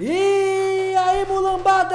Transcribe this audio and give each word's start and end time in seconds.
E 0.00 0.94
aí, 0.96 1.26
mulambada! 1.26 1.92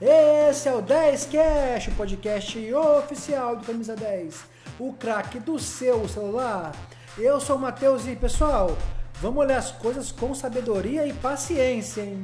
Esse 0.00 0.66
é 0.66 0.74
o 0.74 0.80
10 0.80 1.26
Cash, 1.26 1.88
o 1.88 1.92
podcast 1.92 2.72
oficial 2.72 3.56
do 3.56 3.66
Camisa 3.66 3.94
10, 3.94 4.44
o 4.78 4.94
craque 4.94 5.38
do 5.38 5.58
seu 5.58 6.08
celular. 6.08 6.72
Eu 7.18 7.38
sou 7.38 7.56
o 7.56 7.58
Matheus 7.58 8.06
e, 8.06 8.16
pessoal, 8.16 8.78
vamos 9.20 9.40
olhar 9.40 9.58
as 9.58 9.70
coisas 9.72 10.10
com 10.10 10.34
sabedoria 10.34 11.06
e 11.06 11.12
paciência, 11.12 12.00
hein? 12.00 12.22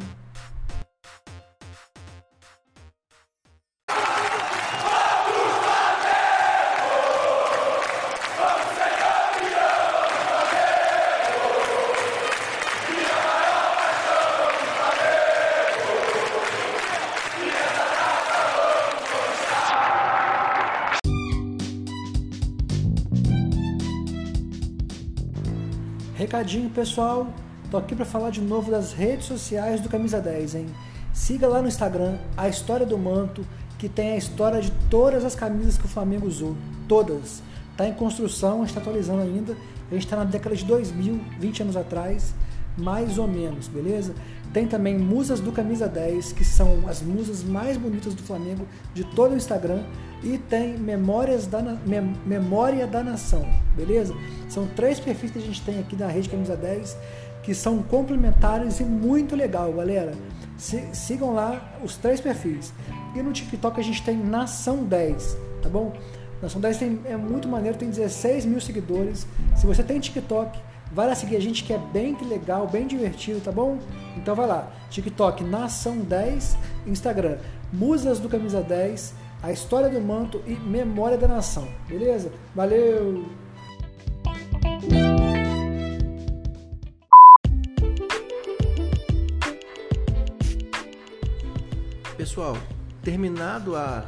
Recadinho 26.42 26.70
pessoal, 26.70 27.32
tô 27.70 27.76
aqui 27.76 27.94
para 27.94 28.04
falar 28.04 28.30
de 28.30 28.40
novo 28.40 28.68
das 28.68 28.92
redes 28.92 29.26
sociais 29.26 29.80
do 29.80 29.88
Camisa 29.88 30.20
10, 30.20 30.56
hein? 30.56 30.66
Siga 31.12 31.46
lá 31.46 31.62
no 31.62 31.68
Instagram 31.68 32.18
a 32.36 32.48
História 32.48 32.84
do 32.84 32.98
Manto, 32.98 33.46
que 33.78 33.88
tem 33.88 34.10
a 34.10 34.16
história 34.16 34.60
de 34.60 34.72
todas 34.90 35.24
as 35.24 35.36
camisas 35.36 35.78
que 35.78 35.84
o 35.84 35.88
Flamengo 35.88 36.26
usou, 36.26 36.56
todas. 36.88 37.44
Tá 37.76 37.86
em 37.86 37.92
construção, 37.92 38.64
está 38.64 38.80
atualizando 38.80 39.22
ainda. 39.22 39.56
A 39.88 39.94
gente 39.94 40.04
está 40.04 40.16
na 40.16 40.24
década 40.24 40.56
de 40.56 40.64
2000, 40.64 41.20
20 41.38 41.62
anos 41.62 41.76
atrás, 41.76 42.34
mais 42.76 43.18
ou 43.18 43.26
menos, 43.26 43.68
beleza? 43.68 44.14
Tem 44.52 44.66
também 44.66 44.98
musas 44.98 45.40
do 45.40 45.50
Camisa 45.50 45.88
10, 45.88 46.32
que 46.32 46.44
são 46.44 46.84
as 46.86 47.00
musas 47.00 47.42
mais 47.42 47.76
bonitas 47.76 48.14
do 48.14 48.22
Flamengo 48.22 48.66
de 48.92 49.04
todo 49.04 49.32
o 49.32 49.36
Instagram. 49.36 49.82
E 50.22 50.38
tem 50.38 50.78
Memórias 50.78 51.46
da, 51.46 51.60
Mem 51.84 52.14
Memória 52.24 52.86
da 52.86 53.02
Nação, 53.02 53.44
beleza? 53.74 54.14
São 54.48 54.66
três 54.68 55.00
perfis 55.00 55.30
que 55.30 55.38
a 55.38 55.42
gente 55.42 55.60
tem 55.62 55.80
aqui 55.80 55.96
da 55.96 56.06
Rede 56.06 56.28
Camisa 56.28 56.56
10 56.56 56.96
que 57.42 57.54
são 57.54 57.82
complementares 57.82 58.80
e 58.80 58.84
muito 58.84 59.34
legal, 59.34 59.72
galera. 59.72 60.12
Se, 60.56 60.88
sigam 60.92 61.34
lá 61.34 61.76
os 61.82 61.96
três 61.96 62.20
perfis. 62.20 62.72
E 63.14 63.22
no 63.22 63.32
TikTok 63.32 63.80
a 63.80 63.82
gente 63.82 64.02
tem 64.02 64.16
Nação 64.16 64.84
10, 64.84 65.36
tá 65.60 65.68
bom? 65.68 65.92
Nação 66.40 66.60
10 66.60 66.76
tem, 66.76 67.00
é 67.04 67.16
muito 67.16 67.48
maneiro, 67.48 67.76
tem 67.76 67.90
16 67.90 68.46
mil 68.46 68.60
seguidores. 68.60 69.26
Se 69.56 69.66
você 69.66 69.82
tem 69.82 69.98
TikTok, 69.98 70.58
Vai 70.94 71.06
lá 71.06 71.14
seguir 71.14 71.36
a 71.36 71.40
gente 71.40 71.64
que 71.64 71.72
é 71.72 71.78
bem 71.78 72.14
legal, 72.22 72.66
bem 72.66 72.86
divertido, 72.86 73.40
tá 73.40 73.50
bom? 73.50 73.78
Então 74.14 74.34
vai 74.34 74.46
lá. 74.46 74.70
TikTok 74.90 75.42
Nação 75.42 76.00
10, 76.00 76.58
Instagram 76.86 77.38
Musas 77.72 78.20
do 78.20 78.28
Camisa 78.28 78.60
10, 78.60 79.14
A 79.42 79.50
História 79.50 79.88
do 79.88 79.98
Manto 80.02 80.42
e 80.46 80.52
Memória 80.52 81.16
da 81.16 81.26
Nação. 81.26 81.66
Beleza? 81.88 82.30
Valeu! 82.54 83.24
Pessoal, 92.18 92.58
terminado 93.02 93.74
a 93.74 94.04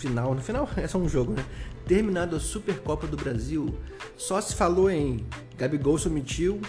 final, 0.00 0.34
no 0.34 0.40
final 0.40 0.68
é 0.76 0.88
só 0.88 0.98
um 0.98 1.08
jogo, 1.08 1.32
né? 1.32 1.44
Terminado 1.86 2.36
a 2.36 2.40
Supercopa 2.40 3.06
do 3.06 3.16
Brasil, 3.16 3.78
só 4.16 4.40
se 4.40 4.54
falou 4.54 4.90
em 4.90 5.26
Gabigol 5.56 5.98
submitiu, 5.98 6.60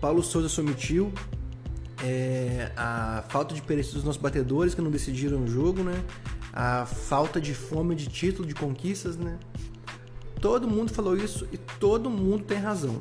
Paulo 0.00 0.22
Souza 0.22 0.48
submitiu, 0.48 1.12
é, 2.02 2.72
a 2.76 3.24
falta 3.28 3.54
de 3.54 3.62
perícia 3.62 3.92
dos 3.92 4.04
nossos 4.04 4.20
batedores 4.20 4.74
que 4.74 4.80
não 4.80 4.90
decidiram 4.90 5.44
o 5.44 5.46
jogo, 5.46 5.82
né? 5.82 6.02
A 6.52 6.84
falta 6.86 7.40
de 7.40 7.54
fome 7.54 7.94
de 7.94 8.08
título, 8.08 8.46
de 8.46 8.54
conquistas, 8.54 9.16
né? 9.16 9.38
Todo 10.40 10.66
mundo 10.66 10.92
falou 10.92 11.16
isso 11.16 11.46
e 11.52 11.56
todo 11.56 12.10
mundo 12.10 12.44
tem 12.44 12.58
razão. 12.58 12.98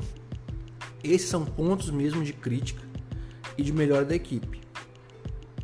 Esses 1.04 1.30
são 1.30 1.44
pontos 1.44 1.90
mesmo 1.90 2.24
de 2.24 2.34
crítica 2.34 2.84
e 3.58 3.64
de 3.64 3.74
melhora 3.74 4.06
da 4.06 4.16
equipe. 4.16 4.62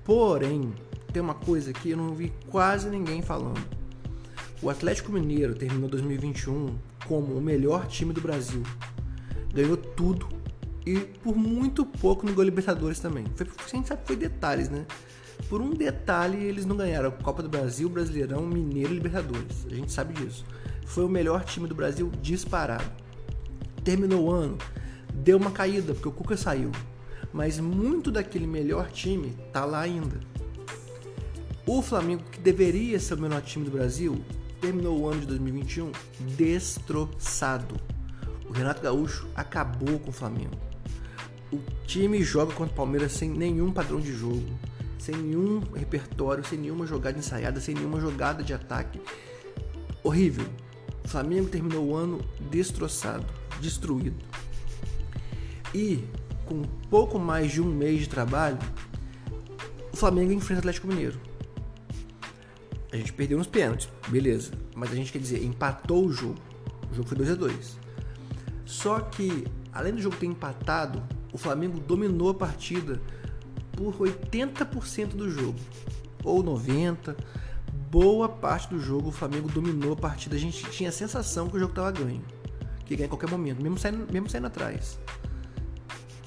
Porém, 0.04 0.74
tem 1.14 1.22
uma 1.22 1.36
coisa 1.36 1.72
que 1.72 1.92
eu 1.92 1.98
não 1.98 2.16
vi 2.16 2.34
quase 2.50 2.90
ninguém 2.90 3.22
falando. 3.22 3.77
O 4.62 4.72
Atlético 4.72 5.12
Mineiro 5.12 5.54
terminou 5.54 5.88
2021 5.88 6.76
como 7.08 7.36
o 7.36 7.42
melhor 7.42 7.86
time 7.86 8.12
do 8.12 8.20
Brasil. 8.20 8.64
Ganhou 9.54 9.78
tudo 9.78 10.28
e 10.84 11.00
por 11.00 11.36
muito 11.36 11.86
pouco 11.86 12.26
no 12.26 12.34
Gol 12.34 12.44
Libertadores 12.44 13.00
também. 13.00 13.26
Foi, 13.36 13.46
a 13.46 13.68
gente 13.68 13.88
sabe 13.88 14.02
que 14.02 14.08
foi 14.08 14.16
detalhes, 14.16 14.68
né? 14.68 14.86
Por 15.48 15.62
um 15.62 15.70
detalhe 15.70 16.44
eles 16.44 16.66
não 16.66 16.76
ganharam 16.76 17.12
Copa 17.12 17.44
do 17.44 17.50
Brasil, 17.50 17.88
Brasileirão, 17.88 18.48
Mineiro 18.48 18.92
e 18.92 18.96
Libertadores. 18.96 19.68
A 19.70 19.76
gente 19.76 19.92
sabe 19.92 20.16
disso. 20.16 20.44
Foi 20.88 21.06
o 21.06 21.10
melhor 21.10 21.44
time 21.44 21.68
do 21.68 21.76
Brasil 21.76 22.12
disparado. 22.22 22.90
Terminou 23.84 24.26
o 24.26 24.32
ano, 24.32 24.58
deu 25.14 25.38
uma 25.38 25.52
caída 25.52 25.94
porque 25.94 26.10
o 26.10 26.12
Cuca 26.12 26.36
saiu. 26.36 26.72
Mas 27.32 27.60
muito 27.60 28.10
daquele 28.10 28.48
melhor 28.48 28.90
time 28.90 29.36
tá 29.54 29.66
lá 29.66 29.82
ainda. 29.82 30.20
O 31.66 31.82
Flamengo, 31.82 32.24
que 32.32 32.40
deveria 32.40 33.00
ser 33.00 33.14
o 33.14 33.22
melhor 33.22 33.42
time 33.42 33.66
do 33.66 33.72
Brasil, 33.72 34.24
terminou 34.62 35.00
o 35.00 35.08
ano 35.08 35.22
de 35.22 35.28
2021 35.28 35.92
destroçado. 36.36 37.76
O 38.48 38.52
Renato 38.52 38.82
Gaúcho 38.82 39.28
acabou 39.36 40.00
com 40.00 40.10
o 40.10 40.14
Flamengo. 40.14 40.56
O 41.52 41.60
time 41.86 42.22
joga 42.24 42.54
contra 42.54 42.74
o 42.74 42.76
Palmeiras 42.76 43.14
sem 43.14 43.30
nenhum 43.30 43.72
padrão 43.72 44.00
de 44.00 44.14
jogo, 44.14 44.46
sem 45.00 45.16
nenhum 45.16 45.62
repertório, 45.74 46.46
sem 46.46 46.60
nenhuma 46.60 46.86
jogada 46.86 47.18
ensaiada, 47.18 47.60
sem 47.62 47.76
nenhuma 47.76 48.00
jogada 48.00 48.44
de 48.44 48.54
ataque. 48.54 49.00
Horrível. 50.04 50.46
O 51.04 51.08
Flamengo 51.08 51.48
terminou 51.48 51.88
o 51.88 51.96
ano 51.96 52.20
destroçado, 52.50 53.26
destruído. 53.62 54.26
E 55.74 56.04
com 56.46 56.64
pouco 56.90 57.18
mais 57.20 57.52
de 57.52 57.62
um 57.62 57.66
mês 57.66 58.02
de 58.02 58.10
trabalho, 58.10 58.58
o 59.92 59.96
Flamengo 59.96 60.32
enfrenta 60.32 60.60
o 60.60 60.60
Atlético 60.60 60.88
Mineiro. 60.88 61.20
A 62.98 63.00
gente 63.00 63.14
perdeu 63.14 63.38
nos 63.38 63.46
pênaltis, 63.46 63.88
beleza. 64.08 64.52
Mas 64.76 64.92
a 64.92 64.96
gente 64.96 65.12
quer 65.12 65.20
dizer, 65.20 65.44
empatou 65.44 66.08
o 66.08 66.12
jogo. 66.12 66.40
O 66.92 66.96
jogo 66.96 67.08
foi 67.08 67.18
2 67.18 67.30
a 67.30 67.36
2 67.36 67.78
Só 68.66 69.00
que, 69.00 69.46
além 69.72 69.94
do 69.94 70.02
jogo 70.02 70.16
ter 70.16 70.26
empatado, 70.26 71.04
o 71.32 71.38
Flamengo 71.38 71.80
dominou 71.80 72.30
a 72.30 72.34
partida 72.34 73.00
por 73.74 73.94
80% 73.94 75.10
do 75.10 75.30
jogo. 75.30 75.60
Ou 76.24 76.44
90%. 76.44 77.16
Boa 77.92 78.28
parte 78.28 78.68
do 78.68 78.82
jogo 78.82 79.10
o 79.10 79.12
Flamengo 79.12 79.48
dominou 79.48 79.94
a 79.94 79.96
partida. 79.96 80.36
A 80.36 80.40
gente 80.40 80.68
tinha 80.72 80.90
a 80.90 80.92
sensação 80.92 81.48
que 81.48 81.56
o 81.56 81.60
jogo 81.60 81.72
estava 81.72 81.92
ganho. 81.92 82.24
Que 82.84 82.94
ia 82.94 82.98
ganhar 82.98 83.06
em 83.06 83.10
qualquer 83.10 83.30
momento, 83.30 83.62
mesmo 83.62 83.78
saindo, 83.78 84.12
mesmo 84.12 84.28
saindo 84.28 84.48
atrás. 84.48 85.00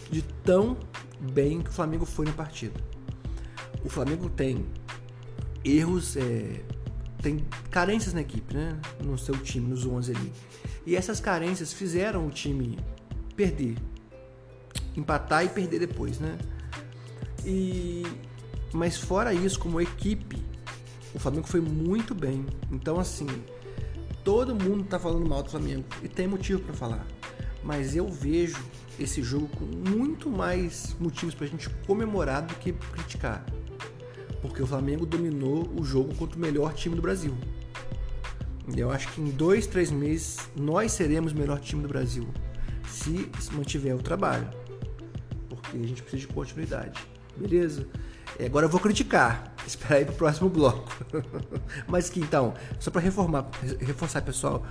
De 0.08 0.22
tão 0.22 0.76
bem 1.20 1.60
que 1.60 1.68
o 1.68 1.72
Flamengo 1.72 2.06
foi 2.06 2.26
na 2.26 2.32
partida. 2.32 2.80
O 3.84 3.88
Flamengo 3.88 4.30
tem 4.30 4.64
erros, 5.64 6.16
é, 6.16 6.62
tem 7.20 7.44
carências 7.70 8.14
na 8.14 8.20
equipe, 8.20 8.54
né? 8.54 8.78
No 9.02 9.16
seu 9.18 9.36
time, 9.36 9.68
nos 9.68 9.86
11 9.86 10.12
ali. 10.16 10.32
E 10.86 10.96
essas 10.96 11.20
carências 11.20 11.72
fizeram 11.72 12.26
o 12.26 12.30
time 12.30 12.78
perder, 13.36 13.76
empatar 14.96 15.44
e 15.44 15.48
perder 15.48 15.80
depois, 15.80 16.18
né? 16.18 16.38
E 17.44 18.02
mas 18.72 18.96
fora 18.96 19.34
isso, 19.34 19.58
como 19.58 19.80
equipe, 19.80 20.42
o 21.14 21.18
Flamengo 21.18 21.46
foi 21.46 21.60
muito 21.60 22.14
bem. 22.14 22.46
Então 22.70 22.98
assim, 22.98 23.26
todo 24.24 24.54
mundo 24.54 24.84
tá 24.84 24.98
falando 24.98 25.28
mal 25.28 25.42
do 25.42 25.50
Flamengo 25.50 25.84
e 26.02 26.08
tem 26.08 26.26
motivo 26.26 26.60
para 26.60 26.74
falar. 26.74 27.06
Mas 27.62 27.94
eu 27.94 28.08
vejo 28.08 28.58
esse 28.98 29.22
jogo 29.22 29.48
com 29.48 29.64
muito 29.64 30.30
mais 30.30 30.94
motivos 30.98 31.34
pra 31.34 31.46
gente 31.46 31.68
comemorar 31.86 32.42
do 32.42 32.54
que 32.54 32.72
criticar 32.72 33.44
porque 34.40 34.62
o 34.62 34.66
Flamengo 34.66 35.04
dominou 35.04 35.68
o 35.76 35.84
jogo 35.84 36.14
contra 36.14 36.36
o 36.36 36.40
melhor 36.40 36.72
time 36.74 36.94
do 36.94 37.02
Brasil. 37.02 37.34
Eu 38.76 38.90
acho 38.90 39.08
que 39.08 39.20
em 39.20 39.30
dois, 39.30 39.66
três 39.66 39.90
meses 39.90 40.38
nós 40.56 40.92
seremos 40.92 41.32
o 41.32 41.36
melhor 41.36 41.58
time 41.58 41.82
do 41.82 41.88
Brasil 41.88 42.28
se 42.86 43.30
mantiver 43.52 43.94
o 43.94 44.02
trabalho, 44.02 44.48
porque 45.48 45.76
a 45.76 45.86
gente 45.86 46.02
precisa 46.02 46.26
de 46.26 46.32
continuidade, 46.32 47.00
beleza? 47.36 47.86
E 48.38 48.44
agora 48.44 48.66
eu 48.66 48.70
vou 48.70 48.80
criticar, 48.80 49.54
esperar 49.66 49.96
aí 49.96 50.04
pro 50.04 50.14
próximo 50.14 50.48
bloco. 50.48 50.88
Mas 51.86 52.08
que 52.08 52.20
então, 52.20 52.54
só 52.78 52.90
para 52.90 53.00
reformar, 53.00 53.48
reforçar 53.80 54.22
pessoal, 54.22 54.64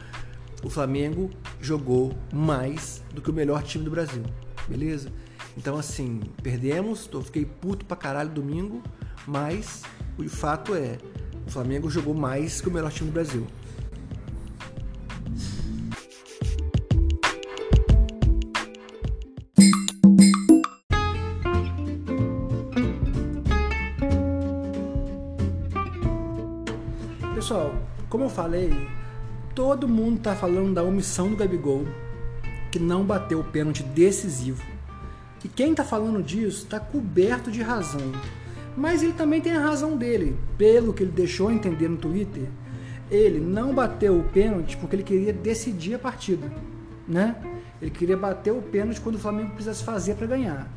o 0.63 0.69
Flamengo 0.69 1.29
jogou 1.59 2.13
mais 2.33 3.01
do 3.13 3.21
que 3.21 3.29
o 3.29 3.33
melhor 3.33 3.63
time 3.63 3.83
do 3.83 3.91
Brasil, 3.91 4.23
beleza? 4.67 5.11
Então, 5.57 5.77
assim, 5.77 6.21
perdemos, 6.41 7.09
eu 7.11 7.21
fiquei 7.21 7.45
puto 7.45 7.85
pra 7.85 7.97
caralho 7.97 8.29
domingo, 8.29 8.81
mas 9.27 9.83
o 10.17 10.27
fato 10.29 10.75
é, 10.75 10.97
o 11.45 11.51
Flamengo 11.51 11.89
jogou 11.89 12.13
mais 12.13 12.61
que 12.61 12.69
o 12.69 12.71
melhor 12.71 12.91
time 12.91 13.09
do 13.09 13.13
Brasil. 13.13 13.47
Pessoal, 27.35 27.73
como 28.09 28.25
eu 28.25 28.29
falei, 28.29 28.71
todo 29.55 29.87
mundo 29.87 30.21
tá 30.21 30.35
falando 30.35 30.73
da 30.73 30.83
omissão 30.83 31.29
do 31.29 31.35
Gabigol, 31.35 31.85
que 32.71 32.77
não 32.77 33.03
bateu 33.03 33.39
o 33.39 33.43
pênalti 33.43 33.81
decisivo 33.81 34.78
e 35.43 35.47
quem 35.47 35.73
tá 35.73 35.83
falando 35.83 36.21
disso 36.21 36.65
tá 36.65 36.79
coberto 36.79 37.51
de 37.51 37.61
razão. 37.61 38.11
Mas 38.75 39.03
ele 39.03 39.13
também 39.13 39.41
tem 39.41 39.53
a 39.53 39.61
razão 39.61 39.97
dele, 39.97 40.37
pelo 40.57 40.93
que 40.93 41.03
ele 41.03 41.11
deixou 41.11 41.51
entender 41.51 41.87
no 41.87 41.97
Twitter. 41.97 42.47
Ele 43.09 43.39
não 43.39 43.73
bateu 43.73 44.19
o 44.19 44.23
pênalti 44.23 44.77
porque 44.77 44.95
ele 44.95 45.03
queria 45.03 45.33
decidir 45.33 45.95
a 45.95 45.99
partida, 45.99 46.51
né? 47.07 47.35
Ele 47.81 47.91
queria 47.91 48.17
bater 48.17 48.51
o 48.51 48.61
pênalti 48.61 49.01
quando 49.01 49.15
o 49.15 49.19
Flamengo 49.19 49.51
precisasse 49.51 49.83
fazer 49.83 50.15
para 50.15 50.27
ganhar. 50.27 50.67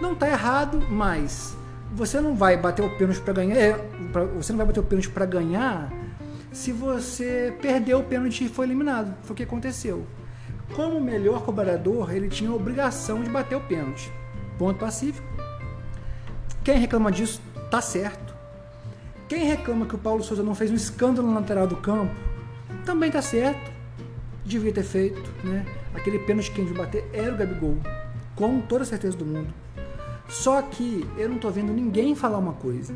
Não 0.00 0.14
tá 0.14 0.28
errado, 0.28 0.80
mas 0.90 1.56
você 1.94 2.20
não 2.20 2.34
vai 2.34 2.56
bater 2.56 2.84
o 2.84 2.90
pênalti 2.96 3.20
para 3.20 3.34
ganhar, 3.34 3.56
é, 3.56 3.72
você 4.36 4.52
não 4.52 4.58
vai 4.58 4.66
bater 4.66 4.80
o 4.80 4.82
pênalti 4.82 5.10
para 5.10 5.26
ganhar 5.26 5.92
se 6.52 6.72
você 6.72 7.54
perdeu 7.60 8.00
o 8.00 8.04
pênalti 8.04 8.44
e 8.44 8.48
foi 8.48 8.66
eliminado. 8.66 9.14
Foi 9.22 9.34
o 9.34 9.36
que 9.36 9.42
aconteceu. 9.42 10.04
Como 10.74 11.00
melhor 11.00 11.42
cobrador, 11.42 12.14
ele 12.14 12.28
tinha 12.28 12.50
a 12.50 12.54
obrigação 12.54 13.22
de 13.22 13.28
bater 13.28 13.56
o 13.56 13.60
pênalti. 13.60 14.10
Ponto 14.58 14.78
pacífico. 14.78 15.26
Quem 16.64 16.78
reclama 16.78 17.12
disso 17.12 17.42
tá 17.70 17.82
certo. 17.82 18.34
Quem 19.28 19.44
reclama 19.44 19.84
que 19.84 19.94
o 19.94 19.98
Paulo 19.98 20.22
Souza 20.22 20.42
não 20.42 20.54
fez 20.54 20.70
um 20.70 20.74
escândalo 20.74 21.28
na 21.28 21.40
lateral 21.40 21.66
do 21.66 21.76
campo, 21.76 22.14
também 22.86 23.10
tá 23.10 23.20
certo. 23.20 23.70
Devia 24.44 24.72
ter 24.72 24.82
feito, 24.82 25.22
né? 25.44 25.66
Aquele 25.94 26.18
pênalti 26.20 26.48
que 26.50 26.56
quem 26.56 26.64
devia 26.64 26.84
bater 26.84 27.08
era 27.12 27.32
o 27.32 27.36
Gabigol, 27.36 27.76
com 28.34 28.60
toda 28.60 28.82
a 28.82 28.86
certeza 28.86 29.16
do 29.16 29.26
mundo. 29.26 29.52
Só 30.28 30.62
que 30.62 31.06
eu 31.18 31.28
não 31.28 31.38
tô 31.38 31.50
vendo 31.50 31.72
ninguém 31.72 32.14
falar 32.14 32.38
uma 32.38 32.54
coisa. 32.54 32.94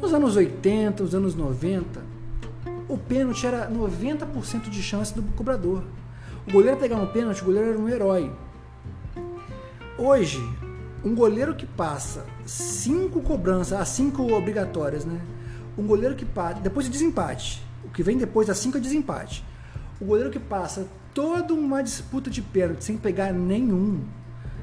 Nos 0.00 0.12
anos 0.12 0.36
80, 0.36 1.02
nos 1.02 1.14
anos 1.14 1.34
90, 1.34 2.02
o 2.88 2.98
pênalti 2.98 3.46
era 3.46 3.70
90% 3.70 4.68
de 4.68 4.82
chance 4.82 5.14
do 5.14 5.22
cobrador. 5.34 5.84
O 6.46 6.52
goleiro 6.52 6.76
pegar 6.76 6.96
um 6.96 7.06
pênalti, 7.06 7.40
o 7.40 7.46
goleiro 7.46 7.70
era 7.70 7.78
um 7.78 7.88
herói. 7.88 8.30
Hoje, 9.96 10.42
um 11.02 11.14
goleiro 11.14 11.54
que 11.54 11.66
passa 11.66 12.26
cinco 12.44 13.22
cobranças, 13.22 13.80
as 13.80 13.88
cinco 13.88 14.30
obrigatórias, 14.30 15.06
né? 15.06 15.20
Um 15.76 15.86
goleiro 15.86 16.14
que 16.14 16.24
passa, 16.24 16.60
depois 16.60 16.86
do 16.86 16.92
desempate, 16.92 17.62
o 17.82 17.88
que 17.88 18.02
vem 18.02 18.18
depois 18.18 18.46
das 18.46 18.58
cinco 18.58 18.76
é 18.76 18.80
desempate. 18.80 19.42
O 19.98 20.04
goleiro 20.04 20.30
que 20.30 20.38
passa 20.38 20.86
toda 21.14 21.54
uma 21.54 21.82
disputa 21.82 22.28
de 22.28 22.42
pênalti 22.42 22.84
sem 22.84 22.98
pegar 22.98 23.32
nenhum 23.32 24.00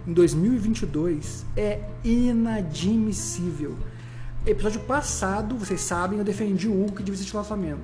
em 0.06 0.14
2022 0.14 1.46
é 1.58 1.80
inadmissível. 2.04 3.76
Episódio 4.46 4.82
passado, 4.82 5.56
vocês 5.56 5.82
sabem, 5.82 6.20
eu 6.20 6.26
defendi 6.26 6.68
o 6.68 6.86
devia 6.98 7.16
ser 7.16 7.24
titular 7.24 7.44
do 7.44 7.48
Flamengo. 7.48 7.82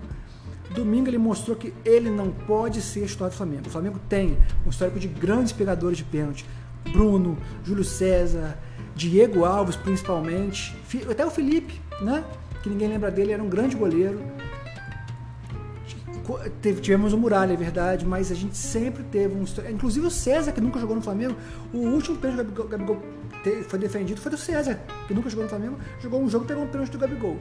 Domingo 0.74 1.10
ele 1.10 1.18
mostrou 1.18 1.56
que 1.56 1.74
ele 1.86 2.10
não 2.10 2.32
pode 2.32 2.82
ser 2.82 3.06
titular 3.06 3.30
do 3.30 3.36
Flamengo. 3.36 3.68
O 3.68 3.70
Flamengo 3.70 4.00
tem 4.10 4.38
um 4.66 4.70
histórico 4.70 5.00
de 5.00 5.08
grandes 5.08 5.52
pegadores 5.52 5.98
de 5.98 6.04
pênalti. 6.04 6.46
Bruno, 6.92 7.38
Júlio 7.64 7.84
César, 7.84 8.58
Diego 8.96 9.46
Alves 9.46 9.76
principalmente, 9.76 10.76
até 11.10 11.26
o 11.26 11.30
Felipe, 11.30 11.80
né? 12.02 12.24
Que 12.64 12.70
ninguém 12.70 12.88
lembra 12.90 13.12
dele, 13.12 13.32
era 13.32 13.44
um 13.44 13.50
grande 13.50 13.76
goleiro. 13.76 14.22
Tivemos 16.82 17.14
o 17.14 17.18
Muralha, 17.18 17.54
é 17.54 17.56
verdade, 17.56 18.06
mas 18.06 18.32
a 18.32 18.36
gente 18.36 18.58
sempre 18.58 19.04
teve 19.04 19.34
um. 19.34 19.46
Inclusive 19.70 20.08
o 20.08 20.12
César, 20.12 20.52
que 20.52 20.60
nunca 20.60 20.80
jogou 20.80 20.96
no 20.96 21.02
Flamengo, 21.02 21.36
o 21.74 21.78
último 21.78 22.18
pênalti 22.18 22.52
que 22.52 22.62
o 22.62 22.68
Gabigol 22.68 23.02
foi 23.70 23.80
defendido 23.80 24.20
foi 24.20 24.32
do 24.32 24.38
César, 24.38 24.78
que 25.08 25.14
nunca 25.14 25.30
jogou 25.30 25.44
no 25.44 25.50
Flamengo, 25.50 25.78
jogou 26.02 26.22
um 26.22 26.30
jogo 26.30 26.44
e 26.44 26.48
pegou 26.48 26.64
um 26.64 26.68
pênalti 26.68 26.92
do 26.92 26.98
Gabigol. 26.98 27.38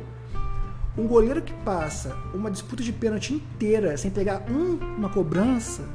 Um 0.98 1.06
goleiro 1.06 1.43
que 1.43 1.52
passa 1.52 2.16
uma 2.32 2.50
disputa 2.50 2.82
de 2.82 2.93
pênalti 2.93 3.34
inteira 3.34 3.96
sem 3.98 4.10
pegar 4.10 4.46
um, 4.50 4.76
uma 4.96 5.10
cobrança 5.10 5.87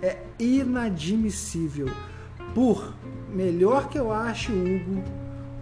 é 0.00 0.18
inadmissível. 0.38 1.90
Por 2.54 2.94
melhor 3.30 3.88
que 3.88 3.98
eu 3.98 4.10
ache 4.10 4.50
o 4.50 4.54
Hugo, 4.54 5.04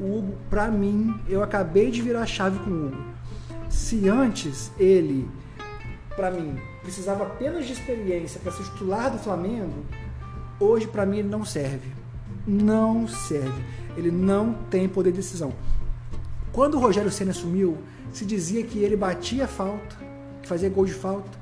o 0.00 0.18
Hugo, 0.18 0.38
pra 0.48 0.68
mim, 0.68 1.20
eu 1.28 1.42
acabei 1.42 1.90
de 1.90 2.00
virar 2.00 2.22
a 2.22 2.26
chave 2.26 2.58
com 2.60 2.70
o 2.70 2.86
Hugo. 2.86 3.02
Se 3.68 4.08
antes 4.08 4.70
ele, 4.78 5.28
para 6.14 6.30
mim, 6.30 6.56
precisava 6.82 7.24
apenas 7.24 7.66
de 7.66 7.72
experiência 7.72 8.38
para 8.40 8.52
ser 8.52 8.62
titular 8.64 9.10
do 9.10 9.18
Flamengo, 9.18 9.84
hoje 10.60 10.86
para 10.86 11.04
mim 11.04 11.18
ele 11.18 11.28
não 11.28 11.44
serve. 11.44 11.88
Não 12.46 13.08
serve. 13.08 13.64
Ele 13.96 14.12
não 14.12 14.54
tem 14.70 14.88
poder 14.88 15.10
de 15.10 15.16
decisão. 15.16 15.52
Quando 16.54 16.76
o 16.76 16.78
Rogério 16.78 17.10
Senna 17.10 17.32
assumiu, 17.32 17.76
se 18.12 18.24
dizia 18.24 18.62
que 18.62 18.78
ele 18.78 18.96
batia 18.96 19.48
falta, 19.48 19.96
que 20.40 20.48
fazia 20.48 20.70
gol 20.70 20.84
de 20.84 20.94
falta. 20.94 21.36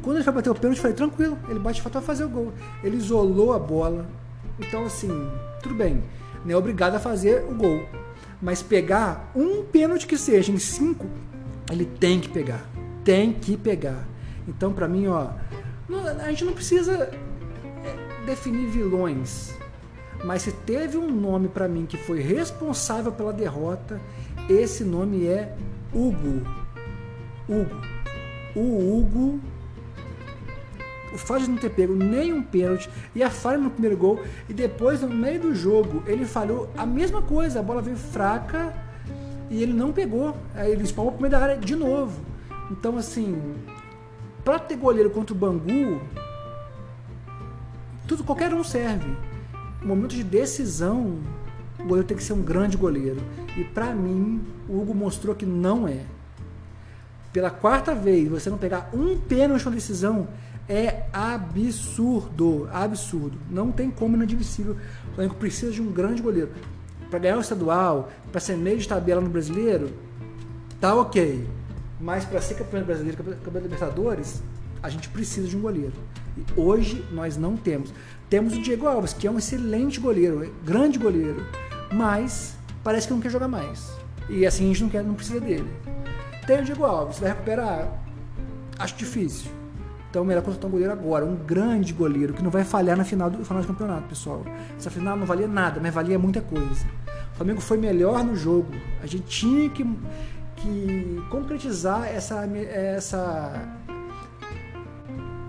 Quando 0.00 0.16
ele 0.16 0.24
foi 0.24 0.32
bater 0.32 0.48
o 0.48 0.54
pênalti, 0.54 0.78
eu 0.78 0.82
falei, 0.82 0.96
tranquilo, 0.96 1.38
ele 1.46 1.58
bate 1.58 1.82
falta, 1.82 2.00
vai 2.00 2.06
fazer 2.06 2.24
o 2.24 2.28
gol. 2.30 2.52
Ele 2.82 2.96
isolou 2.96 3.52
a 3.52 3.58
bola. 3.58 4.06
Então, 4.58 4.86
assim, 4.86 5.10
tudo 5.62 5.74
bem, 5.74 6.02
não 6.42 6.52
é 6.52 6.56
obrigado 6.56 6.94
a 6.94 6.98
fazer 6.98 7.44
o 7.44 7.54
gol. 7.54 7.84
Mas 8.40 8.62
pegar 8.62 9.30
um 9.36 9.62
pênalti 9.62 10.06
que 10.06 10.16
seja 10.16 10.50
em 10.50 10.58
cinco, 10.58 11.06
ele 11.70 11.84
tem 11.84 12.18
que 12.18 12.28
pegar. 12.30 12.64
Tem 13.04 13.34
que 13.34 13.58
pegar. 13.58 14.08
Então, 14.48 14.72
para 14.72 14.88
mim, 14.88 15.06
ó, 15.06 15.32
a 16.18 16.30
gente 16.30 16.46
não 16.46 16.54
precisa 16.54 16.94
é, 16.94 18.24
definir 18.24 18.68
vilões. 18.68 19.55
Mas 20.24 20.42
se 20.42 20.52
teve 20.52 20.96
um 20.96 21.10
nome 21.10 21.48
para 21.48 21.68
mim 21.68 21.86
que 21.86 21.96
foi 21.96 22.20
responsável 22.20 23.12
pela 23.12 23.32
derrota, 23.32 24.00
esse 24.48 24.84
nome 24.84 25.26
é 25.26 25.54
Hugo. 25.92 26.42
Hugo. 27.48 27.80
O 28.54 28.98
Hugo. 28.98 29.40
O 31.12 31.18
fato 31.18 31.44
de 31.44 31.50
não 31.50 31.56
ter 31.56 31.70
pego 31.70 31.94
nenhum 31.94 32.42
pênalti 32.42 32.90
e 33.14 33.22
a 33.22 33.30
falha 33.30 33.56
no 33.56 33.70
primeiro 33.70 33.96
gol, 33.96 34.22
e 34.48 34.52
depois, 34.52 35.00
no 35.00 35.08
meio 35.08 35.40
do 35.40 35.54
jogo, 35.54 36.02
ele 36.06 36.26
falhou 36.26 36.68
a 36.76 36.84
mesma 36.84 37.22
coisa. 37.22 37.60
A 37.60 37.62
bola 37.62 37.80
veio 37.80 37.96
fraca 37.96 38.74
e 39.48 39.62
ele 39.62 39.72
não 39.72 39.92
pegou. 39.92 40.36
Aí 40.54 40.72
ele 40.72 40.82
espalmou 40.82 41.12
o 41.12 41.16
primeiro 41.16 41.38
da 41.38 41.42
área 41.42 41.56
de 41.56 41.74
novo. 41.74 42.20
Então, 42.70 42.96
assim, 42.98 43.54
para 44.44 44.58
ter 44.58 44.76
goleiro 44.76 45.08
contra 45.10 45.34
o 45.34 45.38
Bangu, 45.38 46.00
tudo, 48.06 48.22
qualquer 48.22 48.52
um 48.54 48.62
serve. 48.62 49.16
Momento 49.86 50.16
de 50.16 50.24
decisão, 50.24 51.20
o 51.78 51.84
goleiro 51.84 52.08
tem 52.08 52.16
que 52.16 52.22
ser 52.24 52.32
um 52.32 52.42
grande 52.42 52.76
goleiro. 52.76 53.22
E 53.56 53.62
para 53.62 53.94
mim, 53.94 54.44
o 54.68 54.80
Hugo 54.80 54.92
mostrou 54.92 55.32
que 55.32 55.46
não 55.46 55.86
é. 55.86 56.00
Pela 57.32 57.50
quarta 57.50 57.94
vez, 57.94 58.28
você 58.28 58.50
não 58.50 58.58
pegar 58.58 58.90
um 58.92 59.16
pênalti 59.16 59.64
na 59.64 59.70
decisão 59.70 60.26
é 60.68 61.04
absurdo. 61.12 62.68
Absurdo. 62.72 63.38
Não 63.48 63.70
tem 63.70 63.88
como 63.88 64.16
inadmissível. 64.16 64.76
O 65.12 65.14
Flamengo 65.14 65.36
precisa 65.36 65.70
de 65.70 65.80
um 65.80 65.92
grande 65.92 66.20
goleiro. 66.20 66.50
Para 67.08 67.20
ganhar 67.20 67.36
o 67.36 67.40
estadual, 67.40 68.10
para 68.32 68.40
ser 68.40 68.56
meio 68.56 68.78
de 68.78 68.88
tabela 68.88 69.20
no 69.20 69.30
brasileiro, 69.30 69.92
tá 70.80 70.96
ok. 70.96 71.46
Mas 72.00 72.24
para 72.24 72.40
ser 72.40 72.54
campeão 72.54 72.82
brasileiro, 72.82 73.16
campeão 73.18 73.52
da 73.52 73.60
Libertadores, 73.60 74.42
a 74.82 74.88
gente 74.88 75.08
precisa 75.10 75.46
de 75.46 75.56
um 75.56 75.60
goleiro. 75.60 75.92
Hoje 76.56 77.04
nós 77.12 77.36
não 77.36 77.56
temos. 77.56 77.92
Temos 78.28 78.56
o 78.56 78.62
Diego 78.62 78.86
Alves, 78.86 79.12
que 79.12 79.26
é 79.26 79.30
um 79.30 79.38
excelente 79.38 80.00
goleiro, 80.00 80.52
grande 80.64 80.98
goleiro, 80.98 81.46
mas 81.92 82.56
parece 82.82 83.06
que 83.06 83.12
não 83.12 83.20
quer 83.20 83.30
jogar 83.30 83.48
mais. 83.48 83.92
E 84.28 84.44
assim 84.44 84.64
a 84.64 84.66
gente 84.68 84.82
não, 84.82 84.90
quer, 84.90 85.04
não 85.04 85.14
precisa 85.14 85.40
dele. 85.40 85.70
Tem 86.46 86.60
o 86.60 86.64
Diego 86.64 86.84
Alves, 86.84 87.18
vai 87.18 87.30
recuperar? 87.30 87.88
Acho 88.78 88.96
difícil. 88.96 89.50
Então 90.10 90.24
melhor 90.24 90.42
contratar 90.42 90.68
um 90.68 90.70
goleiro 90.72 90.92
agora, 90.92 91.24
um 91.24 91.36
grande 91.36 91.92
goleiro, 91.92 92.32
que 92.32 92.42
não 92.42 92.50
vai 92.50 92.64
falhar 92.64 92.96
na 92.96 93.04
final 93.04 93.30
do, 93.30 93.44
final 93.44 93.62
do 93.62 93.68
campeonato, 93.68 94.08
pessoal. 94.08 94.44
Essa 94.76 94.90
final 94.90 95.16
não 95.16 95.26
valia 95.26 95.46
nada, 95.46 95.80
mas 95.80 95.92
valia 95.92 96.18
muita 96.18 96.40
coisa. 96.40 96.86
O 97.34 97.36
Flamengo 97.36 97.60
foi 97.60 97.76
melhor 97.76 98.24
no 98.24 98.34
jogo. 98.34 98.72
A 99.02 99.06
gente 99.06 99.24
tinha 99.24 99.68
que, 99.68 99.84
que 100.56 101.22
concretizar 101.30 102.06
essa, 102.06 102.46
essa 102.46 103.68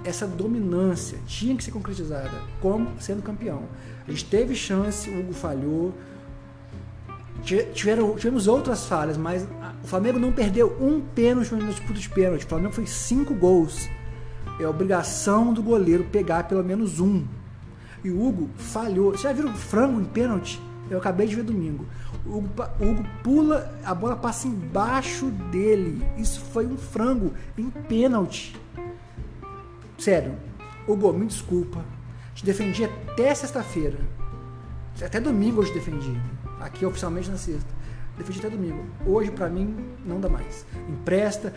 essa 0.08 0.26
dominância 0.26 1.20
tinha 1.28 1.56
que 1.56 1.64
ser 1.64 1.72
concretizada 1.72 2.32
como 2.62 2.90
sendo 3.00 3.22
campeão. 3.22 3.64
A 4.08 4.12
gente 4.12 4.26
teve 4.26 4.56
chance, 4.56 5.10
o 5.10 5.20
Hugo 5.20 5.34
falhou. 5.34 5.94
Tiveram, 7.74 8.16
tivemos 8.16 8.48
outras 8.48 8.86
falhas, 8.88 9.18
mas 9.18 9.48
o 9.84 9.88
Flamengo 9.88 10.18
não 10.18 10.32
perdeu 10.32 10.76
um 10.82 11.02
pênalti 11.02 11.54
no 11.54 11.68
disputa 11.68 12.00
de 12.00 12.10
pênalti. 12.10 12.46
O 12.46 12.48
Flamengo 12.48 12.74
foi 12.74 12.86
cinco 12.86 13.34
gols. 13.34 13.90
É 14.60 14.68
obrigação 14.68 15.54
do 15.54 15.62
goleiro 15.62 16.06
pegar 16.06 16.46
pelo 16.46 16.64
menos 16.64 17.00
um. 17.00 17.26
E 18.04 18.10
o 18.10 18.26
Hugo 18.26 18.50
falhou. 18.56 19.12
Você 19.12 19.24
já 19.24 19.34
viram 19.34 19.54
frango 19.54 20.00
em 20.00 20.06
pênalti? 20.06 20.60
Eu 20.90 20.98
acabei 20.98 21.28
de 21.28 21.36
ver 21.36 21.44
domingo. 21.44 21.86
O 22.26 22.38
Hugo, 22.38 22.50
o 22.80 22.86
Hugo 22.86 23.06
pula, 23.24 23.78
a 23.84 23.94
bola 23.94 24.16
passa 24.16 24.48
embaixo 24.48 25.26
dele. 25.52 26.02
Isso 26.18 26.40
foi 26.40 26.66
um 26.66 26.78
frango 26.78 27.34
em 27.58 27.70
pênalti. 27.70 28.56
Sério, 29.98 30.36
Hugo, 30.88 31.12
me 31.12 31.26
desculpa. 31.26 31.84
Te 32.36 32.46
defendi 32.46 32.84
até 32.84 33.34
sexta-feira. 33.34 33.98
Até 35.02 35.20
domingo 35.20 35.62
eu 35.62 35.66
te 35.66 35.74
defendi. 35.74 36.16
Aqui 36.60 36.86
oficialmente 36.86 37.30
na 37.30 37.38
sexta. 37.38 37.70
defendi 38.18 38.40
até 38.40 38.50
domingo. 38.50 38.86
Hoje, 39.06 39.32
para 39.32 39.50
mim, 39.50 39.76
não 40.06 40.20
dá 40.20 40.30
mais. 40.30 40.66
Empresta, 40.88 41.54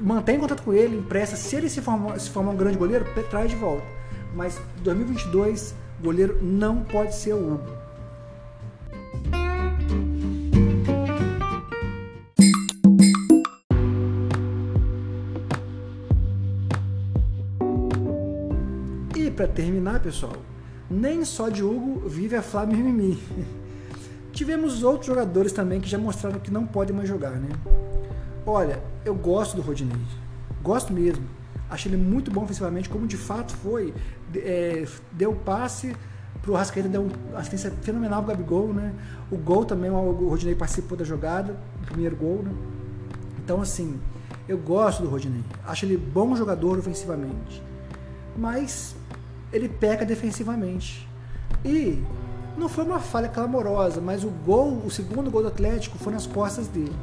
mantém 0.00 0.38
contato 0.38 0.62
com 0.62 0.72
ele, 0.72 0.98
empresta. 0.98 1.36
Se 1.36 1.56
ele 1.56 1.68
se 1.68 1.80
formar, 1.80 2.18
se 2.18 2.30
formar 2.30 2.52
um 2.52 2.56
grande 2.56 2.78
goleiro, 2.78 3.04
traz 3.28 3.50
de 3.50 3.56
volta. 3.56 3.84
Mas 4.34 4.60
2022, 4.82 5.74
goleiro 6.00 6.38
não 6.42 6.82
pode 6.82 7.14
ser 7.14 7.34
o 7.34 7.54
Hugo. 7.54 7.83
Para 19.34 19.46
terminar, 19.48 20.00
pessoal, 20.00 20.36
nem 20.90 21.24
só 21.24 21.48
de 21.48 21.62
Hugo 21.62 22.08
vive 22.08 22.36
a 22.36 22.42
Flávia 22.42 22.76
Mimimi. 22.76 23.18
Tivemos 24.32 24.82
outros 24.82 25.06
jogadores 25.06 25.52
também 25.52 25.80
que 25.80 25.88
já 25.88 25.98
mostraram 25.98 26.40
que 26.40 26.50
não 26.50 26.66
podem 26.66 26.94
mais 26.94 27.08
jogar, 27.08 27.32
né? 27.32 27.48
Olha, 28.46 28.82
eu 29.04 29.14
gosto 29.14 29.54
do 29.56 29.62
Rodinei. 29.62 30.00
Gosto 30.62 30.92
mesmo. 30.92 31.24
Achei 31.70 31.90
ele 31.90 32.02
muito 32.02 32.30
bom 32.30 32.42
ofensivamente, 32.42 32.88
como 32.88 33.06
de 33.06 33.16
fato 33.16 33.54
foi. 33.54 33.94
É, 34.34 34.86
deu 35.12 35.32
passe 35.34 35.94
pro 36.42 36.54
Rascaeta, 36.54 36.88
deu 36.88 37.02
uma 37.30 37.38
assistência 37.38 37.70
fenomenal 37.82 38.22
pro 38.22 38.32
Gabigol, 38.32 38.74
né? 38.74 38.92
O 39.30 39.36
gol 39.36 39.64
também, 39.64 39.90
o 39.90 40.28
Rodinei 40.28 40.54
participou 40.54 40.96
da 40.96 41.04
jogada, 41.04 41.56
o 41.82 41.86
primeiro 41.86 42.16
gol, 42.16 42.42
né? 42.42 42.52
Então, 43.42 43.60
assim, 43.60 43.98
eu 44.48 44.58
gosto 44.58 45.02
do 45.02 45.08
Rodinei. 45.08 45.42
Acho 45.66 45.86
ele 45.86 45.96
bom 45.96 46.34
jogador 46.36 46.78
ofensivamente. 46.78 47.62
Mas 48.36 48.94
ele 49.54 49.68
peca 49.68 50.04
defensivamente. 50.04 51.08
E 51.64 52.02
não 52.58 52.68
foi 52.68 52.84
uma 52.84 52.98
falha 52.98 53.28
clamorosa, 53.28 54.00
mas 54.00 54.24
o 54.24 54.28
gol, 54.28 54.82
o 54.84 54.90
segundo 54.90 55.30
gol 55.30 55.42
do 55.42 55.48
Atlético 55.48 55.96
foi 55.96 56.12
nas 56.12 56.26
costas 56.26 56.66
dele. 56.66 56.94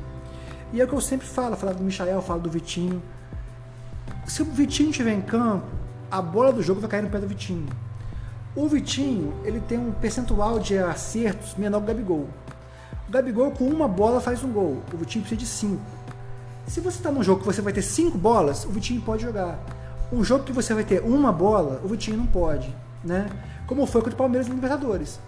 E 0.74 0.82
é 0.82 0.84
o 0.84 0.88
que 0.88 0.94
eu 0.94 1.02
sempre 1.02 1.26
falo, 1.26 1.56
falo 1.56 1.74
do 1.74 1.84
Michael, 1.84 2.22
falo 2.22 2.42
do 2.42 2.50
Vitinho. 2.50 3.02
Se 4.26 4.42
o 4.42 4.46
Vitinho 4.46 4.90
estiver 4.92 5.14
em 5.14 5.22
campo, 5.22 5.66
a 6.10 6.22
bola 6.22 6.52
do 6.52 6.62
jogo 6.62 6.82
vai 6.82 6.90
cair 6.90 7.04
no 7.04 7.10
pé 7.10 7.20
do 7.20 7.28
Vitinho. 7.28 7.68
O 8.54 8.68
Vitinho, 8.68 9.34
ele 9.46 9.62
tem 9.62 9.78
um 9.78 9.94
percentual 9.94 10.60
de 10.60 10.78
acertos 10.78 11.56
menor 11.56 11.80
que 11.80 11.86
o 11.86 11.88
Gabigol. 11.88 12.28
O 13.08 13.12
Gabigol 13.12 13.52
com 13.52 13.66
uma 13.66 13.88
bola 13.88 14.20
faz 14.20 14.44
um 14.44 14.52
gol, 14.52 14.82
o 14.94 14.98
Vitinho 14.98 15.24
precisa 15.24 15.40
de 15.40 15.48
cinco. 15.48 15.82
Se 16.68 16.80
você 16.80 16.98
está 16.98 17.12
num 17.12 17.24
jogo 17.24 17.40
que 17.40 17.46
você 17.46 17.62
vai 17.62 17.74
ter 17.74 17.82
cinco 17.82 18.18
bolas, 18.18 18.66
o 18.66 18.70
Vitinho 18.70 19.02
pode 19.02 19.24
jogar. 19.24 19.60
Um 20.12 20.24
jogo 20.24 20.44
que 20.44 20.52
você 20.52 20.74
vai 20.74 20.84
ter 20.84 21.02
uma 21.02 21.32
bola, 21.32 21.82
o 21.84 21.88
Vitinho 21.88 22.18
não 22.18 22.28
pode, 22.28 22.74
né? 23.04 23.30
Como 23.66 23.86
foi 23.86 24.02
contra 24.02 24.16
o 24.16 24.18
Palmeiras 24.18 24.48
no 24.48 24.56
Libertadores. 24.56 25.20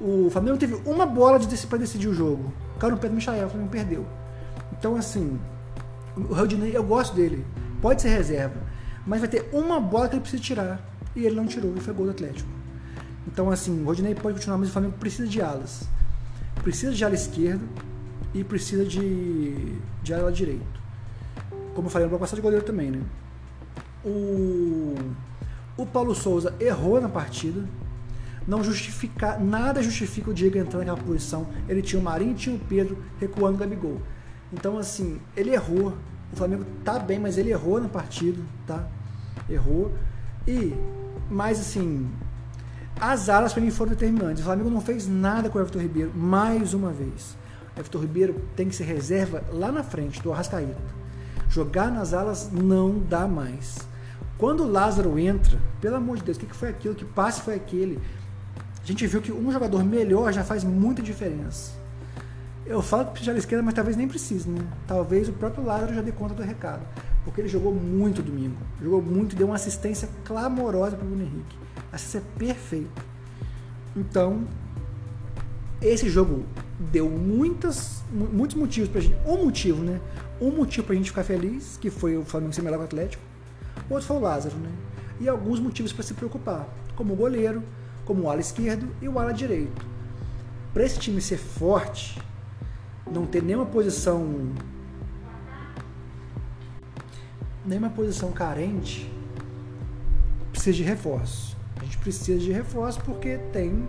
O 0.00 0.28
Flamengo 0.30 0.58
teve 0.58 0.74
uma 0.86 1.06
bola 1.06 1.38
de 1.38 1.66
para 1.66 1.78
decidir 1.78 2.08
o 2.08 2.14
jogo. 2.14 2.52
Caiu 2.78 2.92
no 2.92 2.98
pé 2.98 3.08
do 3.08 3.14
Michael, 3.14 3.46
o 3.46 3.50
Flamengo 3.50 3.70
perdeu. 3.70 4.06
Então, 4.72 4.96
assim, 4.96 5.38
o 6.16 6.34
Rodinei, 6.34 6.76
eu 6.76 6.82
gosto 6.82 7.14
dele. 7.14 7.44
Pode 7.80 8.02
ser 8.02 8.08
reserva. 8.08 8.56
Mas 9.06 9.20
vai 9.20 9.28
ter 9.28 9.48
uma 9.52 9.80
bola 9.80 10.08
que 10.08 10.14
ele 10.14 10.22
precisa 10.22 10.42
tirar. 10.42 10.80
E 11.14 11.24
ele 11.24 11.34
não 11.34 11.46
tirou, 11.46 11.74
e 11.76 11.80
foi 11.80 11.92
gol 11.92 12.06
do 12.06 12.12
Atlético. 12.12 12.48
Então, 13.26 13.50
assim, 13.50 13.82
o 13.82 13.84
Rodinei 13.84 14.14
pode 14.14 14.36
continuar, 14.36 14.58
mas 14.58 14.68
o 14.68 14.72
Flamengo 14.72 14.94
precisa 14.98 15.28
de 15.28 15.40
alas. 15.40 15.82
Precisa 16.62 16.92
de 16.92 17.04
ala 17.04 17.14
esquerda 17.14 17.64
e 18.34 18.44
precisa 18.44 18.84
de, 18.84 19.78
de 20.02 20.14
ala 20.14 20.30
direito. 20.30 20.80
Como 21.74 21.86
eu 21.86 21.90
falei 21.90 22.08
no 22.08 22.18
passado 22.18 22.36
de 22.36 22.42
goleiro 22.42 22.64
também, 22.64 22.90
né? 22.90 23.00
O, 24.04 24.94
o 25.76 25.86
Paulo 25.86 26.14
Souza 26.14 26.54
errou 26.60 27.00
na 27.00 27.08
partida. 27.08 27.64
Não 28.46 28.64
justifica, 28.64 29.38
nada 29.38 29.82
justifica 29.82 30.30
o 30.30 30.34
Diego 30.34 30.58
entrar 30.58 30.78
naquela 30.78 30.96
posição. 30.96 31.46
Ele 31.68 31.82
tinha 31.82 32.00
o 32.00 32.04
Marinho 32.04 32.34
tinha 32.34 32.56
o 32.56 32.58
Pedro 32.58 32.98
recuando 33.18 33.56
o 33.56 33.58
Gabigol. 33.58 34.00
Então, 34.52 34.78
assim, 34.78 35.20
ele 35.36 35.50
errou. 35.50 35.94
O 36.32 36.36
Flamengo 36.36 36.64
tá 36.84 36.98
bem, 36.98 37.18
mas 37.18 37.38
ele 37.38 37.50
errou 37.50 37.80
na 37.80 37.88
partida, 37.88 38.40
tá? 38.66 38.86
Errou. 39.48 39.92
E, 40.46 40.74
mas 41.28 41.60
assim, 41.60 42.08
as 43.00 43.28
alas 43.28 43.52
para 43.52 43.62
mim 43.62 43.70
foram 43.70 43.90
determinantes. 43.90 44.42
O 44.42 44.44
Flamengo 44.44 44.70
não 44.70 44.80
fez 44.80 45.08
nada 45.08 45.48
com 45.48 45.58
o 45.58 45.60
Everton 45.60 45.80
Ribeiro, 45.80 46.12
mais 46.14 46.74
uma 46.74 46.90
vez. 46.90 47.36
O 47.76 47.80
Everton 47.80 47.98
Ribeiro 47.98 48.42
tem 48.56 48.68
que 48.68 48.76
ser 48.76 48.84
reserva 48.84 49.42
lá 49.52 49.70
na 49.72 49.82
frente 49.82 50.22
do 50.22 50.32
Arrascaeta. 50.32 50.76
Jogar 51.48 51.90
nas 51.90 52.12
alas 52.12 52.50
não 52.52 52.98
dá 52.98 53.26
mais. 53.26 53.78
Quando 54.40 54.66
Lázaro 54.66 55.18
entra, 55.18 55.60
pelo 55.82 55.96
amor 55.96 56.16
de 56.16 56.22
Deus, 56.22 56.38
o 56.38 56.40
que 56.40 56.56
foi 56.56 56.70
aquilo? 56.70 56.94
Que 56.94 57.04
passe 57.04 57.42
foi 57.42 57.54
aquele? 57.54 58.00
A 58.82 58.86
gente 58.86 59.06
viu 59.06 59.20
que 59.20 59.30
um 59.30 59.52
jogador 59.52 59.84
melhor 59.84 60.32
já 60.32 60.42
faz 60.42 60.64
muita 60.64 61.02
diferença. 61.02 61.72
Eu 62.64 62.80
falo 62.80 63.04
que 63.04 63.10
precisa 63.10 63.32
da 63.34 63.38
esquerda, 63.38 63.62
mas 63.62 63.74
talvez 63.74 63.98
nem 63.98 64.08
precise, 64.08 64.48
né? 64.48 64.66
Talvez 64.86 65.28
o 65.28 65.34
próprio 65.34 65.62
Lázaro 65.62 65.92
já 65.92 66.00
dê 66.00 66.10
conta 66.10 66.32
do 66.32 66.42
recado. 66.42 66.80
Porque 67.22 67.42
ele 67.42 67.48
jogou 67.48 67.74
muito 67.74 68.22
domingo. 68.22 68.56
Jogou 68.82 69.02
muito, 69.02 69.36
deu 69.36 69.46
uma 69.46 69.56
assistência 69.56 70.08
clamorosa 70.24 70.96
para 70.96 71.04
o 71.04 71.08
Bruno 71.08 71.22
Henrique. 71.22 71.58
Assistência 71.92 72.26
perfeita. 72.38 73.02
Então, 73.94 74.46
esse 75.82 76.08
jogo 76.08 76.46
deu 76.78 77.10
muitas, 77.10 78.02
muitos 78.10 78.56
motivos 78.56 78.88
pra 78.88 79.02
gente. 79.02 79.18
Um 79.26 79.44
motivo, 79.44 79.82
né? 79.82 80.00
Um 80.40 80.50
motivo 80.50 80.86
pra 80.86 80.96
gente 80.96 81.10
ficar 81.10 81.24
feliz, 81.24 81.76
que 81.76 81.90
foi 81.90 82.16
o 82.16 82.24
Flamengo 82.24 82.54
ser 82.54 82.62
melhor 82.62 82.78
que 82.78 82.84
o 82.84 82.86
Atlético. 82.86 83.29
Outro 83.90 84.06
foi 84.06 84.16
o 84.16 84.20
Lázaro, 84.20 84.56
né? 84.56 84.70
E 85.18 85.28
alguns 85.28 85.58
motivos 85.58 85.92
para 85.92 86.04
se 86.04 86.14
preocupar, 86.14 86.66
como 86.96 87.12
o 87.12 87.16
goleiro, 87.16 87.62
como 88.06 88.22
o 88.22 88.30
ala 88.30 88.40
esquerdo 88.40 88.88
e 89.02 89.08
o 89.08 89.18
ala 89.18 89.32
direito. 89.32 89.84
Para 90.72 90.84
esse 90.84 90.98
time 90.98 91.20
ser 91.20 91.36
forte, 91.36 92.22
não 93.10 93.26
ter 93.26 93.42
nenhuma 93.42 93.66
posição 93.66 94.52
nenhuma 97.64 97.90
posição 97.90 98.32
carente 98.32 99.10
precisa 100.50 100.76
de 100.76 100.82
reforço. 100.82 101.56
A 101.76 101.84
gente 101.84 101.98
precisa 101.98 102.38
de 102.38 102.52
reforço 102.52 103.00
porque 103.00 103.38
tem 103.52 103.88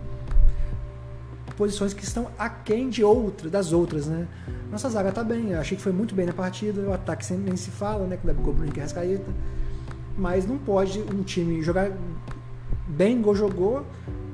posições 1.58 1.94
que 1.94 2.04
estão 2.04 2.28
aquém 2.40 2.90
de 2.90 3.04
outras, 3.04 3.52
das 3.52 3.72
outras, 3.72 4.08
né? 4.08 4.28
Nossa 4.72 4.90
zaga 4.90 5.12
tá 5.12 5.24
bem, 5.24 5.52
eu 5.52 5.60
achei 5.60 5.78
que 5.78 5.84
foi 5.84 5.92
muito 5.92 6.16
bem 6.16 6.26
na 6.26 6.34
partida, 6.34 6.82
o 6.82 6.94
ataque 6.94 7.32
nem 7.34 7.56
se 7.56 7.70
fala, 7.70 8.08
né? 8.08 8.18
Com 8.18 8.24
o 8.24 8.28
Gabigol, 8.28 8.54
Bruno 8.54 8.72
e 8.76 8.80
Rascaeta. 8.80 9.32
Mas 10.18 10.46
não 10.46 10.58
pode 10.58 11.00
um 11.00 11.24
time 11.24 11.62
jogar 11.62 11.92
bem, 12.88 13.20
igual 13.20 13.36
jogou, 13.36 13.86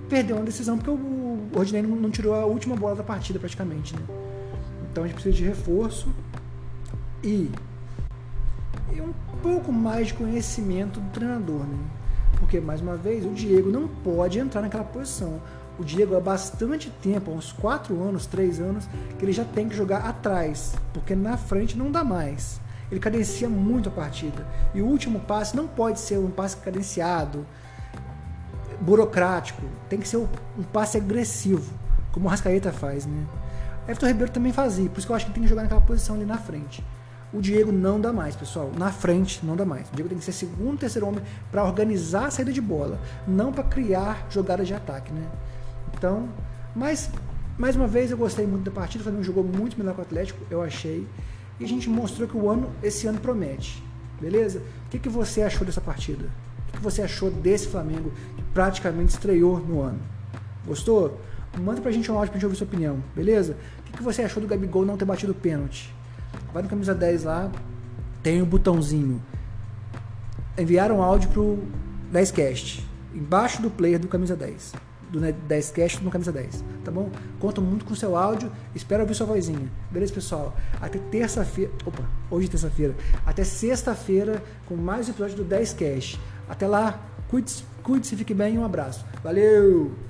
perder 0.09 0.33
uma 0.33 0.43
decisão, 0.43 0.77
porque 0.77 0.91
o 0.91 1.49
Rodinei 1.53 1.81
não 1.81 2.09
tirou 2.09 2.33
a 2.33 2.45
última 2.45 2.75
bola 2.75 2.95
da 2.95 3.03
partida 3.03 3.39
praticamente, 3.39 3.95
né? 3.95 4.01
Então 4.91 5.03
a 5.03 5.07
gente 5.07 5.15
precisa 5.15 5.35
de 5.35 5.43
reforço 5.43 6.09
e, 7.23 7.51
e 8.93 9.01
um 9.01 9.13
pouco 9.41 9.71
mais 9.71 10.07
de 10.07 10.13
conhecimento 10.15 10.99
do 10.99 11.09
treinador, 11.11 11.59
né? 11.59 11.77
Porque, 12.39 12.59
mais 12.59 12.81
uma 12.81 12.95
vez, 12.95 13.25
o 13.25 13.29
Diego 13.29 13.69
não 13.71 13.87
pode 13.87 14.39
entrar 14.39 14.61
naquela 14.61 14.83
posição. 14.83 15.41
O 15.79 15.83
Diego 15.83 16.15
há 16.15 16.19
bastante 16.19 16.89
tempo, 17.01 17.31
há 17.31 17.33
uns 17.33 17.51
4 17.51 17.99
anos, 18.01 18.25
3 18.25 18.59
anos, 18.59 18.87
que 19.17 19.25
ele 19.25 19.31
já 19.31 19.43
tem 19.43 19.67
que 19.67 19.75
jogar 19.75 19.99
atrás, 19.99 20.75
porque 20.93 21.15
na 21.15 21.37
frente 21.37 21.77
não 21.77 21.91
dá 21.91 22.03
mais. 22.03 22.59
Ele 22.89 22.99
cadencia 22.99 23.49
muito 23.49 23.89
a 23.89 23.91
partida. 23.91 24.45
E 24.73 24.81
o 24.81 24.85
último 24.85 25.19
passe 25.19 25.55
não 25.55 25.67
pode 25.67 25.99
ser 25.99 26.17
um 26.17 26.29
passe 26.29 26.57
cadenciado, 26.57 27.45
burocrático. 28.79 29.63
Tem 29.89 29.99
que 29.99 30.07
ser 30.07 30.17
um 30.17 30.27
passe 30.71 30.97
agressivo, 30.97 31.73
como 32.11 32.27
o 32.27 32.29
Rascaeta 32.29 32.71
faz, 32.71 33.05
né? 33.05 33.25
Everton 33.87 34.07
Ribeiro 34.07 34.31
também 34.31 34.51
fazia, 34.51 34.89
por 34.89 34.97
isso 34.97 35.07
que 35.07 35.11
eu 35.11 35.15
acho 35.15 35.25
que 35.27 35.31
tem 35.31 35.43
que 35.43 35.49
jogar 35.49 35.63
naquela 35.63 35.81
posição 35.81 36.15
ali 36.15 36.25
na 36.25 36.37
frente. 36.37 36.83
O 37.31 37.41
Diego 37.41 37.71
não 37.71 37.99
dá 37.99 38.13
mais, 38.13 38.35
pessoal. 38.35 38.71
Na 38.77 38.91
frente 38.91 39.45
não 39.45 39.55
dá 39.55 39.65
mais. 39.65 39.89
O 39.89 39.93
Diego 39.93 40.09
tem 40.09 40.17
que 40.17 40.23
ser 40.23 40.31
segundo, 40.31 40.77
terceiro 40.77 41.07
homem 41.07 41.21
para 41.51 41.63
organizar 41.63 42.27
a 42.27 42.31
saída 42.31 42.51
de 42.51 42.61
bola, 42.61 42.99
não 43.27 43.51
para 43.51 43.63
criar 43.63 44.25
jogadas 44.29 44.67
de 44.67 44.73
ataque, 44.73 45.11
né? 45.11 45.23
Então, 45.93 46.29
mas 46.75 47.09
mais 47.57 47.75
uma 47.75 47.87
vez 47.87 48.11
eu 48.11 48.17
gostei 48.17 48.45
muito 48.45 48.65
da 48.65 48.71
partida. 48.71 49.01
O 49.01 49.03
Flamengo 49.03 49.23
jogou 49.23 49.43
muito 49.43 49.77
melhor 49.77 49.93
com 49.93 50.01
o 50.01 50.05
Atlético, 50.05 50.39
eu 50.49 50.61
achei. 50.61 51.07
E 51.59 51.65
a 51.65 51.67
gente 51.67 51.89
mostrou 51.89 52.27
que 52.27 52.37
o 52.37 52.49
ano, 52.49 52.69
esse 52.83 53.07
ano 53.07 53.19
promete. 53.19 53.83
Beleza? 54.19 54.59
O 54.59 54.89
que, 54.89 54.99
que 54.99 55.09
você 55.09 55.41
achou 55.41 55.65
dessa 55.65 55.81
partida? 55.81 56.25
O 56.25 56.71
que, 56.71 56.77
que 56.77 56.83
você 56.83 57.01
achou 57.01 57.29
desse 57.29 57.67
Flamengo 57.67 58.11
que 58.35 58.43
praticamente 58.53 59.13
estreou 59.13 59.59
no 59.59 59.81
ano? 59.81 59.99
Gostou? 60.65 61.19
Manda 61.59 61.81
pra 61.81 61.91
gente 61.91 62.11
um 62.11 62.15
áudio 62.15 62.31
pra 62.31 62.37
gente 62.39 62.45
ouvir 62.45 62.57
sua 62.57 62.67
opinião, 62.67 63.01
beleza? 63.15 63.57
O 63.79 63.83
que, 63.83 63.93
que 63.93 64.03
você 64.03 64.21
achou 64.21 64.41
do 64.41 64.47
Gabigol 64.47 64.85
não 64.85 64.97
ter 64.97 65.05
batido 65.05 65.31
o 65.31 65.35
pênalti? 65.35 65.93
Vai 66.53 66.61
no 66.61 66.69
camisa 66.69 66.93
10 66.93 67.23
lá, 67.23 67.51
tem 68.21 68.41
o 68.41 68.45
um 68.45 68.47
botãozinho. 68.47 69.21
Enviaram 70.57 70.97
um 70.97 71.03
áudio 71.03 71.29
pro 71.29 71.59
10cast, 72.13 72.83
embaixo 73.13 73.61
do 73.61 73.71
player 73.71 73.99
do 73.99 74.07
camisa 74.07 74.35
10. 74.35 74.73
Do 75.09 75.19
10cast 75.19 76.01
no 76.01 76.11
camisa 76.11 76.31
10, 76.31 76.63
tá 76.83 76.91
bom? 76.91 77.09
Conto 77.39 77.61
muito 77.61 77.85
com 77.85 77.95
seu 77.95 78.15
áudio, 78.17 78.51
espero 78.75 79.03
ouvir 79.03 79.15
sua 79.15 79.25
vozinha. 79.25 79.71
Beleza, 79.89 80.13
pessoal? 80.13 80.55
Até 80.81 80.99
terça-feira. 80.99 81.71
Opa, 81.85 82.03
hoje 82.29 82.47
é 82.47 82.51
terça-feira. 82.51 82.95
Até 83.25 83.43
sexta-feira 83.43 84.43
com 84.65 84.75
mais 84.75 85.07
um 85.07 85.11
episódio 85.11 85.37
do 85.37 85.45
10cast. 85.45 86.19
Até 86.49 86.67
lá, 86.67 87.01
cuide-se, 87.29 87.63
cuide 87.83 88.07
fique 88.15 88.33
bem 88.33 88.57
um 88.57 88.65
abraço. 88.65 89.05
Valeu! 89.23 90.06